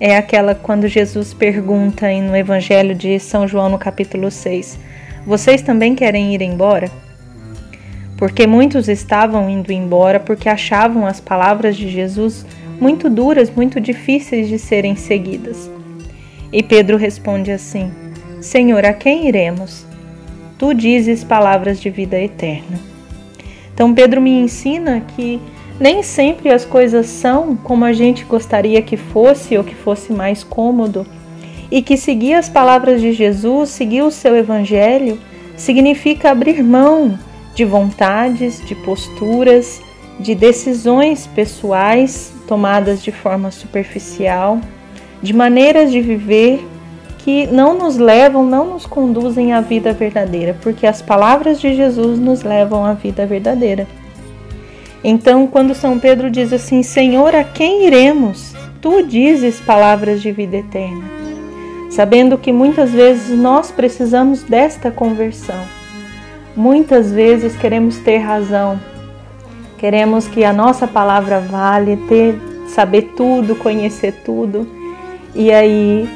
É 0.00 0.16
aquela 0.16 0.52
quando 0.52 0.88
Jesus 0.88 1.32
pergunta 1.32 2.10
no 2.20 2.36
Evangelho 2.36 2.92
de 2.92 3.20
São 3.20 3.46
João, 3.46 3.68
no 3.68 3.78
capítulo 3.78 4.32
6: 4.32 4.80
Vocês 5.24 5.62
também 5.62 5.94
querem 5.94 6.34
ir 6.34 6.42
embora? 6.42 6.90
Porque 8.16 8.48
muitos 8.48 8.88
estavam 8.88 9.48
indo 9.48 9.70
embora 9.70 10.18
porque 10.18 10.48
achavam 10.48 11.06
as 11.06 11.20
palavras 11.20 11.76
de 11.76 11.88
Jesus 11.88 12.44
muito 12.80 13.08
duras, 13.08 13.48
muito 13.48 13.80
difíceis 13.80 14.48
de 14.48 14.58
serem 14.58 14.96
seguidas. 14.96 15.70
E 16.52 16.64
Pedro 16.64 16.96
responde 16.96 17.52
assim: 17.52 17.92
Senhor, 18.40 18.84
a 18.84 18.92
quem 18.92 19.28
iremos? 19.28 19.86
Tu 20.58 20.74
dizes 20.74 21.22
palavras 21.22 21.80
de 21.80 21.90
vida 21.90 22.20
eterna. 22.20 22.93
Então, 23.74 23.92
Pedro 23.92 24.20
me 24.20 24.30
ensina 24.30 25.00
que 25.00 25.40
nem 25.80 26.02
sempre 26.02 26.50
as 26.50 26.64
coisas 26.64 27.06
são 27.06 27.56
como 27.56 27.84
a 27.84 27.92
gente 27.92 28.24
gostaria 28.24 28.80
que 28.80 28.96
fosse 28.96 29.58
ou 29.58 29.64
que 29.64 29.74
fosse 29.74 30.12
mais 30.12 30.44
cômodo, 30.44 31.04
e 31.70 31.82
que 31.82 31.96
seguir 31.96 32.34
as 32.34 32.48
palavras 32.48 33.00
de 33.00 33.12
Jesus, 33.12 33.70
seguir 33.70 34.02
o 34.02 34.10
seu 34.10 34.36
evangelho, 34.36 35.18
significa 35.56 36.30
abrir 36.30 36.62
mão 36.62 37.18
de 37.52 37.64
vontades, 37.64 38.64
de 38.64 38.76
posturas, 38.76 39.82
de 40.20 40.36
decisões 40.36 41.26
pessoais 41.26 42.32
tomadas 42.46 43.02
de 43.02 43.10
forma 43.10 43.50
superficial, 43.50 44.60
de 45.20 45.32
maneiras 45.32 45.90
de 45.90 46.00
viver 46.00 46.64
que 47.24 47.46
não 47.46 47.72
nos 47.72 47.96
levam, 47.96 48.44
não 48.44 48.74
nos 48.74 48.84
conduzem 48.84 49.54
à 49.54 49.62
vida 49.62 49.94
verdadeira, 49.94 50.54
porque 50.60 50.86
as 50.86 51.00
palavras 51.00 51.58
de 51.58 51.74
Jesus 51.74 52.20
nos 52.20 52.42
levam 52.42 52.84
à 52.84 52.92
vida 52.92 53.24
verdadeira. 53.24 53.86
Então, 55.02 55.46
quando 55.46 55.74
São 55.74 55.98
Pedro 55.98 56.30
diz 56.30 56.52
assim: 56.52 56.82
Senhor, 56.82 57.34
a 57.34 57.42
quem 57.42 57.86
iremos? 57.86 58.54
Tu 58.78 59.04
dizes 59.04 59.58
palavras 59.58 60.20
de 60.20 60.30
vida 60.32 60.58
eterna. 60.58 61.04
Sabendo 61.90 62.36
que 62.36 62.52
muitas 62.52 62.90
vezes 62.90 63.34
nós 63.38 63.70
precisamos 63.70 64.42
desta 64.42 64.90
conversão. 64.90 65.64
Muitas 66.54 67.10
vezes 67.10 67.56
queremos 67.56 67.96
ter 67.96 68.18
razão, 68.18 68.78
queremos 69.78 70.28
que 70.28 70.44
a 70.44 70.52
nossa 70.52 70.86
palavra 70.86 71.40
vale, 71.40 71.96
ter, 72.06 72.38
saber 72.68 73.14
tudo, 73.16 73.56
conhecer 73.56 74.12
tudo. 74.24 74.68
E 75.34 75.50
aí 75.50 76.06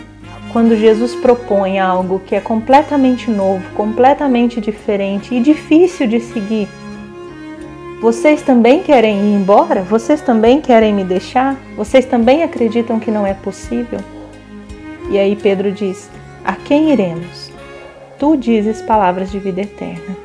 quando 0.52 0.76
Jesus 0.76 1.14
propõe 1.14 1.78
algo 1.78 2.20
que 2.20 2.34
é 2.34 2.40
completamente 2.40 3.30
novo, 3.30 3.62
completamente 3.74 4.61
diferente 4.61 5.34
e 5.34 5.40
difícil 5.40 6.06
de 6.06 6.20
seguir, 6.20 6.68
vocês 8.00 8.42
também 8.42 8.82
querem 8.82 9.16
ir 9.16 9.34
embora? 9.34 9.82
Vocês 9.82 10.20
também 10.20 10.61
querem 10.61 10.94
me 10.94 11.02
deixar? 11.02 11.56
Vocês 11.76 12.04
também 12.04 12.44
acreditam 12.44 13.00
que 13.00 13.11
não 13.11 13.26
é 13.26 13.34
possível? 13.34 13.98
E 15.11 15.18
aí 15.18 15.34
Pedro 15.34 15.72
diz: 15.72 16.08
A 16.44 16.54
quem 16.54 16.92
iremos? 16.92 17.50
Tu 18.16 18.37
dizes 18.37 18.80
palavras 18.82 19.32
de 19.32 19.40
vida 19.40 19.62
eterna. 19.62 20.16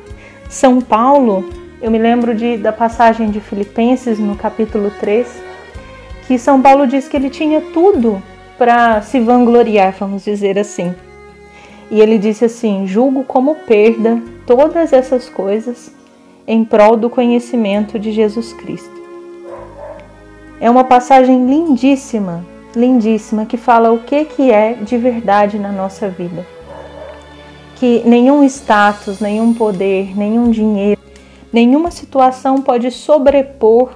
São 0.48 0.80
Paulo, 0.80 1.50
eu 1.82 1.90
me 1.90 1.98
lembro 1.98 2.32
de, 2.32 2.56
da 2.56 2.72
passagem 2.72 3.28
de 3.30 3.40
Filipenses 3.40 4.20
no 4.20 4.36
capítulo 4.36 4.92
3, 5.00 5.26
que 6.28 6.38
São 6.38 6.62
Paulo 6.62 6.86
diz 6.86 7.08
que 7.08 7.16
ele 7.16 7.28
tinha 7.28 7.60
tudo 7.60 8.22
para 8.58 9.02
se 9.02 9.20
vangloriar, 9.20 9.94
vamos 9.98 10.24
dizer 10.24 10.58
assim. 10.58 10.94
E 11.90 12.00
ele 12.00 12.18
disse 12.18 12.44
assim: 12.44 12.86
julgo 12.86 13.24
como 13.24 13.54
perda 13.54 14.22
todas 14.46 14.92
essas 14.92 15.28
coisas 15.28 15.92
em 16.46 16.64
prol 16.64 16.96
do 16.96 17.10
conhecimento 17.10 17.98
de 17.98 18.12
Jesus 18.12 18.52
Cristo. 18.52 18.92
É 20.60 20.70
uma 20.70 20.84
passagem 20.84 21.46
lindíssima, 21.46 22.44
lindíssima, 22.74 23.46
que 23.46 23.56
fala 23.56 23.92
o 23.92 23.98
que, 23.98 24.24
que 24.24 24.50
é 24.50 24.74
de 24.74 24.96
verdade 24.96 25.58
na 25.58 25.72
nossa 25.72 26.08
vida. 26.08 26.46
Que 27.76 28.02
nenhum 28.06 28.44
status, 28.44 29.20
nenhum 29.20 29.52
poder, 29.52 30.16
nenhum 30.16 30.50
dinheiro, 30.50 31.00
nenhuma 31.52 31.90
situação 31.90 32.62
pode 32.62 32.90
sobrepor 32.90 33.90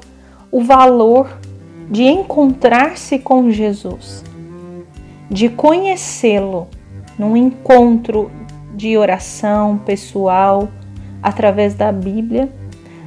o 0.50 0.60
valor 0.62 1.38
de 1.90 2.04
encontrar-se 2.04 3.18
com 3.18 3.50
Jesus 3.50 4.27
de 5.30 5.48
conhecê-lo 5.48 6.68
num 7.18 7.36
encontro 7.36 8.30
de 8.74 8.96
oração 8.96 9.78
pessoal 9.78 10.68
através 11.22 11.74
da 11.74 11.90
Bíblia, 11.90 12.50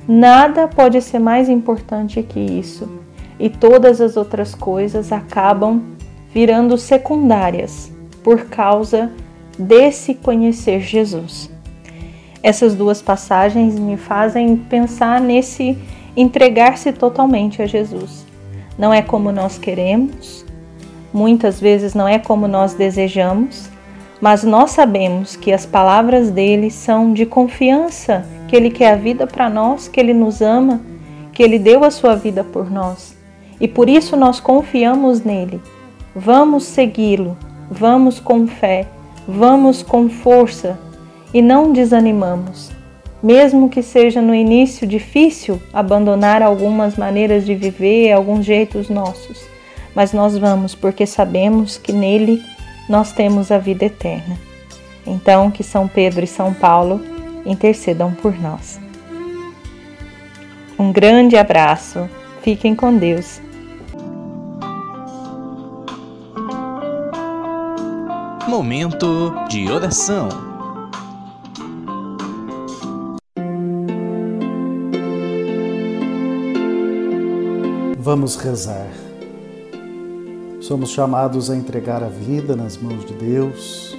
nada 0.07 0.67
pode 0.67 1.01
ser 1.01 1.19
mais 1.19 1.47
importante 1.49 2.21
que 2.21 2.39
isso. 2.39 2.99
E 3.39 3.49
todas 3.49 4.01
as 4.01 4.17
outras 4.17 4.53
coisas 4.53 5.11
acabam 5.11 5.81
virando 6.33 6.77
secundárias 6.77 7.91
por 8.23 8.45
causa 8.45 9.11
desse 9.57 10.13
conhecer 10.13 10.81
Jesus. 10.81 11.49
essas 12.43 12.73
duas 12.73 13.01
passagens 13.01 13.77
me 13.77 13.97
fazem 13.97 14.57
pensar 14.57 15.21
nesse 15.21 15.77
entregar-se 16.15 16.91
totalmente 16.91 17.61
a 17.61 17.67
Jesus. 17.67 18.25
Não 18.77 18.93
é 18.93 19.01
como 19.01 19.31
nós 19.31 19.57
queremos, 19.57 20.45
muitas 21.13 21.59
vezes 21.59 21.93
não 21.93 22.07
é 22.07 22.19
como 22.19 22.47
nós 22.47 22.73
desejamos, 22.73 23.69
mas 24.21 24.43
nós 24.43 24.71
sabemos 24.71 25.35
que 25.35 25.51
as 25.51 25.65
palavras 25.65 26.29
dele 26.29 26.69
são 26.69 27.11
de 27.11 27.25
confiança, 27.25 28.25
que 28.47 28.55
ele 28.55 28.69
quer 28.69 28.93
a 28.93 28.95
vida 28.95 29.25
para 29.25 29.49
nós, 29.49 29.87
que 29.87 29.99
ele 29.99 30.13
nos 30.13 30.41
ama, 30.41 30.79
que 31.33 31.41
ele 31.41 31.57
deu 31.57 31.83
a 31.83 31.89
sua 31.89 32.15
vida 32.15 32.43
por 32.43 32.69
nós. 32.69 33.17
E 33.59 33.67
por 33.67 33.89
isso 33.89 34.15
nós 34.15 34.39
confiamos 34.39 35.23
nele. 35.23 35.61
Vamos 36.15 36.65
segui-lo, 36.65 37.37
vamos 37.69 38.19
com 38.19 38.45
fé, 38.45 38.85
vamos 39.27 39.81
com 39.81 40.09
força 40.09 40.77
e 41.33 41.41
não 41.41 41.71
desanimamos. 41.71 42.71
Mesmo 43.23 43.69
que 43.69 43.83
seja 43.83 44.21
no 44.21 44.33
início 44.33 44.85
difícil 44.87 45.61
abandonar 45.71 46.41
algumas 46.41 46.97
maneiras 46.97 47.45
de 47.45 47.55
viver, 47.55 48.11
alguns 48.11 48.45
jeitos 48.45 48.89
nossos, 48.89 49.39
mas 49.95 50.13
nós 50.13 50.37
vamos 50.37 50.75
porque 50.75 51.05
sabemos 51.05 51.77
que 51.77 51.91
nele 51.91 52.43
nós 52.87 53.11
temos 53.11 53.51
a 53.51 53.57
vida 53.57 53.85
eterna. 53.85 54.37
Então, 55.05 55.49
que 55.49 55.63
São 55.63 55.87
Pedro 55.87 56.23
e 56.23 56.27
São 56.27 56.53
Paulo 56.53 57.01
intercedam 57.45 58.13
por 58.13 58.39
nós. 58.39 58.79
Um 60.77 60.91
grande 60.91 61.37
abraço, 61.37 62.09
fiquem 62.41 62.75
com 62.75 62.95
Deus. 62.95 63.41
Momento 68.47 69.33
de 69.47 69.71
oração. 69.71 70.27
Vamos 77.97 78.35
rezar. 78.35 79.00
Somos 80.71 80.91
chamados 80.91 81.51
a 81.51 81.55
entregar 81.57 82.01
a 82.01 82.07
vida 82.07 82.55
nas 82.55 82.77
mãos 82.77 83.03
de 83.03 83.13
Deus, 83.13 83.93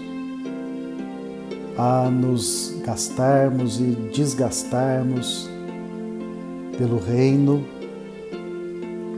a 1.77 2.09
nos 2.09 2.81
gastarmos 2.83 3.79
e 3.79 3.91
desgastarmos 4.11 5.51
pelo 6.79 6.99
Reino, 6.99 7.63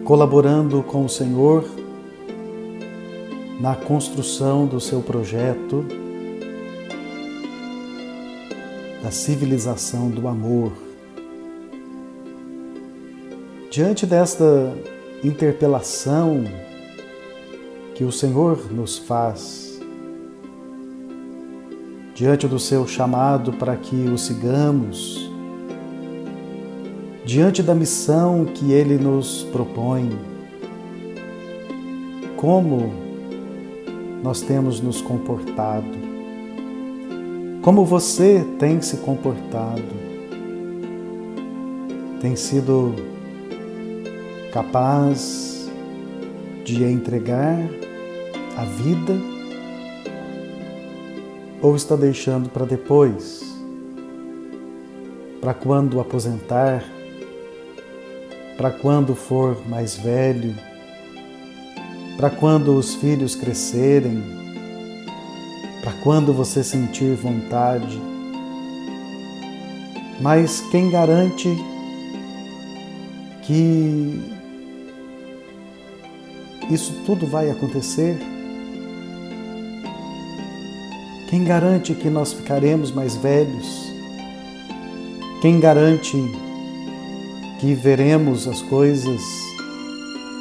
colaborando 0.05 0.83
com 0.83 1.05
o 1.05 1.09
Senhor 1.09 1.65
na 3.61 3.77
construção 3.77 4.67
do 4.67 4.81
seu 4.81 5.01
projeto 5.01 5.87
da 9.01 9.13
civilização 9.13 10.11
do 10.11 10.27
amor. 10.27 10.73
Diante 13.71 14.05
desta 14.07 14.77
interpelação 15.23 16.43
que 17.95 18.03
o 18.03 18.11
Senhor 18.11 18.73
nos 18.73 18.99
faz, 18.99 19.81
diante 22.13 22.49
do 22.49 22.59
seu 22.59 22.89
chamado 22.89 23.53
para 23.53 23.77
que 23.77 23.95
o 24.09 24.19
sigamos, 24.19 25.31
diante 27.25 27.63
da 27.63 27.73
missão 27.73 28.47
que 28.47 28.73
ele 28.73 28.99
nos 28.99 29.45
propõe, 29.53 30.11
como 32.37 32.93
nós 34.25 34.41
temos 34.41 34.81
nos 34.81 35.01
comportado, 35.01 35.87
como 37.63 37.85
você 37.85 38.45
tem 38.59 38.83
se 38.83 38.97
comportado, 38.99 40.05
tem 42.21 42.35
sido 42.35 42.93
capaz 44.53 45.71
de 46.65 46.83
entregar 46.83 47.84
a 48.57 48.65
vida 48.65 49.21
ou 51.61 51.75
está 51.75 51.97
deixando 51.97 52.49
para 52.49 52.67
depois, 52.67 53.43
para 55.41 55.55
quando 55.55 55.99
aposentar, 55.99 56.85
para 58.57 58.71
quando 58.71 59.15
for 59.15 59.67
mais 59.67 59.97
velho, 59.97 60.55
para 62.17 62.31
quando 62.31 62.77
os 62.77 62.95
filhos 62.95 63.35
crescerem, 63.35 64.23
para 65.83 65.93
quando 66.03 66.33
você 66.33 66.63
sentir 66.63 67.15
vontade. 67.15 68.01
Mas 70.21 70.61
quem 70.71 70.91
garante 70.91 71.49
que 73.43 74.23
isso 76.71 76.93
tudo 77.05 77.27
vai 77.27 77.51
acontecer? 77.51 78.34
Quem 81.35 81.43
garante 81.43 81.97
que 81.97 82.09
nós 82.09 82.33
ficaremos 82.33 82.93
mais 82.93 83.17
velhos? 83.17 83.93
Quem 85.43 85.59
garante 85.59 86.17
que 87.61 87.75
veremos 87.75 88.47
as 88.47 88.63
coisas 88.63 89.21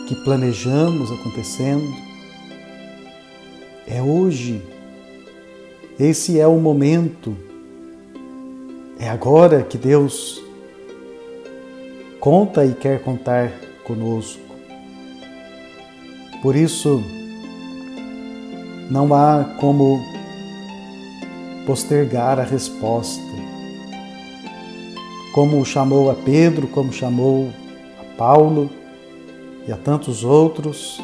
que 0.07 0.15
planejamos 0.23 1.11
acontecendo? 1.11 1.91
É 3.87 4.03
hoje. 4.03 4.61
Esse 5.99 6.39
é 6.39 6.45
o 6.45 6.59
momento. 6.59 7.35
É 8.99 9.09
agora 9.09 9.63
que 9.63 9.79
Deus 9.79 10.43
conta 12.19 12.63
e 12.63 12.75
quer 12.75 13.01
contar 13.01 13.51
conosco. 13.83 14.43
Por 16.43 16.55
isso, 16.55 17.03
não 18.91 19.11
há 19.11 19.55
como 19.59 20.12
postergar 21.65 22.39
a 22.39 22.43
resposta. 22.43 23.21
Como 25.33 25.65
chamou 25.65 26.11
a 26.11 26.13
Pedro, 26.13 26.67
como 26.67 26.93
chamou 26.93 27.51
a 27.99 28.03
Paulo 28.17 28.69
e 29.67 29.71
a 29.71 29.77
tantos 29.77 30.23
outros, 30.23 31.01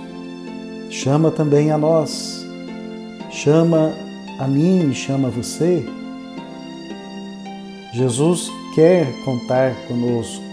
chama 0.90 1.32
também 1.32 1.72
a 1.72 1.78
nós. 1.78 2.46
Chama 3.32 3.94
a 4.40 4.48
mim 4.48 4.92
e 4.92 4.96
chama 4.96 5.30
você. 5.30 5.86
Jesus 7.94 8.52
quer 8.76 9.08
contar 9.26 9.74
conosco. 9.88 10.44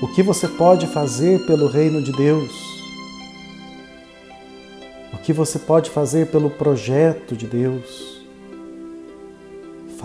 O 0.00 0.08
que 0.08 0.22
você 0.22 0.46
pode 0.46 0.86
fazer 0.86 1.44
pelo 1.46 1.66
reino 1.66 2.00
de 2.02 2.12
Deus? 2.12 2.78
que 5.28 5.32
você 5.34 5.58
pode 5.58 5.90
fazer 5.90 6.28
pelo 6.28 6.48
projeto 6.48 7.36
de 7.36 7.46
Deus, 7.46 8.17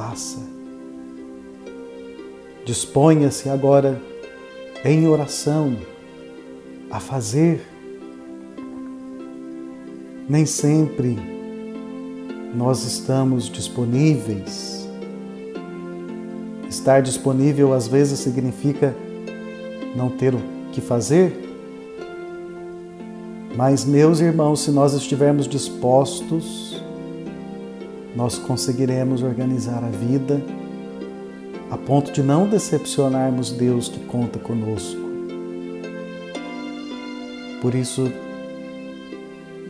faça. 0.04 0.40
Disponha-se 2.66 3.48
agora 3.50 4.02
em 4.84 5.08
oração 5.08 5.78
a 6.92 7.00
fazer. 7.00 7.62
Nem 10.28 10.46
sempre 10.46 11.18
nós 12.54 12.84
estamos 12.86 13.50
disponíveis. 13.50 14.88
Estar 16.70 17.02
disponível 17.02 17.72
às 17.74 17.88
vezes 17.88 18.20
significa 18.20 18.96
não 19.96 20.10
ter 20.10 20.34
o 20.34 20.42
que 20.72 20.82
fazer, 20.82 21.40
mas, 23.56 23.86
meus 23.86 24.20
irmãos, 24.20 24.62
se 24.62 24.72
nós 24.72 24.94
estivermos 24.96 25.48
dispostos, 25.48 26.82
nós 28.16 28.38
conseguiremos 28.38 29.24
organizar 29.24 29.84
a 29.84 29.90
vida 29.90 30.42
a 31.72 31.78
ponto 31.78 32.12
de 32.12 32.22
não 32.22 32.48
decepcionarmos 32.48 33.52
Deus 33.52 33.90
que 33.90 34.00
conta 34.06 34.38
conosco. 34.38 35.02
Por 37.62 37.74
isso, 37.74 38.12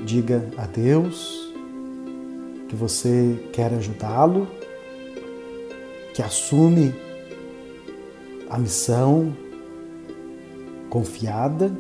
diga 0.06 0.50
a 0.58 0.66
Deus 0.66 1.54
que 2.68 2.76
você 2.76 3.40
quer 3.54 3.74
ajudá-lo, 3.74 4.48
que 6.14 6.22
assume 6.22 6.94
a 8.50 8.58
missão 8.58 9.34
confiada 10.90 11.72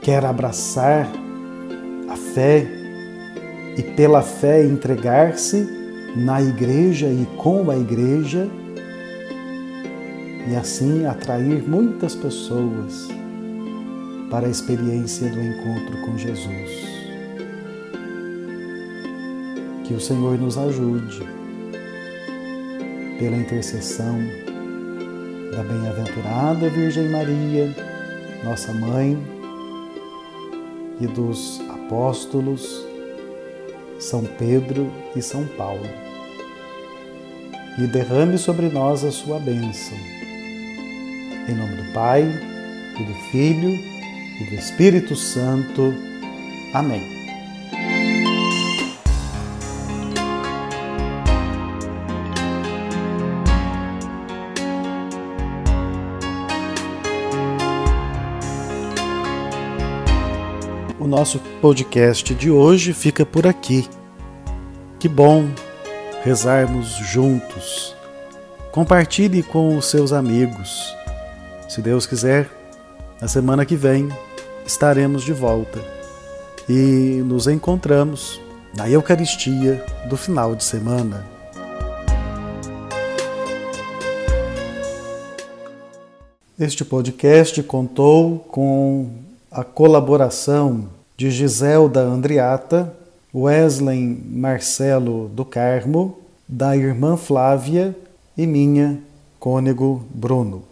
quer 0.00 0.24
abraçar 0.24 1.06
a 2.08 2.16
fé 2.16 2.77
e 3.78 3.82
pela 3.82 4.22
fé 4.22 4.64
entregar-se 4.64 5.64
na 6.16 6.42
igreja 6.42 7.06
e 7.06 7.24
com 7.36 7.70
a 7.70 7.76
igreja 7.76 8.48
e 10.50 10.56
assim 10.56 11.06
atrair 11.06 11.62
muitas 11.62 12.16
pessoas 12.16 13.06
para 14.28 14.48
a 14.48 14.50
experiência 14.50 15.30
do 15.30 15.40
encontro 15.40 16.00
com 16.04 16.18
Jesus. 16.18 16.88
Que 19.84 19.94
o 19.94 20.00
Senhor 20.00 20.36
nos 20.36 20.58
ajude 20.58 21.22
pela 23.20 23.36
intercessão 23.36 24.18
da 25.52 25.62
bem-aventurada 25.62 26.68
Virgem 26.68 27.10
Maria, 27.10 27.74
nossa 28.44 28.72
mãe, 28.72 29.16
e 31.00 31.06
dos 31.06 31.60
apóstolos 31.70 32.87
São 33.98 34.24
Pedro 34.24 34.90
e 35.16 35.22
São 35.22 35.44
Paulo. 35.44 35.88
E 37.78 37.86
derrame 37.86 38.38
sobre 38.38 38.68
nós 38.68 39.04
a 39.04 39.10
sua 39.10 39.38
bênção. 39.38 39.96
Em 41.48 41.54
nome 41.54 41.76
do 41.76 41.92
Pai, 41.92 42.22
e 42.22 43.04
do 43.04 43.14
Filho, 43.30 43.70
e 43.70 44.44
do 44.50 44.54
Espírito 44.54 45.14
Santo. 45.14 45.94
Amém. 46.74 47.17
Nosso 61.08 61.40
podcast 61.62 62.34
de 62.34 62.50
hoje 62.50 62.92
fica 62.92 63.24
por 63.24 63.46
aqui. 63.46 63.88
Que 65.00 65.08
bom 65.08 65.48
rezarmos 66.22 66.86
juntos. 66.98 67.96
Compartilhe 68.70 69.42
com 69.42 69.74
os 69.74 69.86
seus 69.86 70.12
amigos. 70.12 70.94
Se 71.66 71.80
Deus 71.80 72.04
quiser, 72.04 72.50
na 73.22 73.26
semana 73.26 73.64
que 73.64 73.74
vem 73.74 74.10
estaremos 74.66 75.24
de 75.24 75.32
volta 75.32 75.80
e 76.68 77.22
nos 77.24 77.46
encontramos 77.46 78.38
na 78.76 78.86
Eucaristia 78.90 79.82
do 80.10 80.16
final 80.16 80.54
de 80.54 80.62
semana. 80.62 81.26
Este 86.58 86.84
podcast 86.84 87.62
contou 87.62 88.40
com 88.40 89.08
a 89.50 89.64
colaboração 89.64 90.97
de 91.18 91.32
Giselda 91.32 92.02
Andriata, 92.02 92.94
Wesley 93.34 94.24
Marcelo 94.30 95.28
do 95.28 95.44
Carmo, 95.44 96.16
da 96.48 96.76
irmã 96.76 97.16
Flávia 97.16 97.94
e 98.36 98.46
minha, 98.46 99.02
Cônego 99.40 100.04
Bruno. 100.14 100.67